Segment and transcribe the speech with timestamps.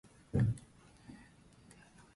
[0.03, 0.61] 札苅駅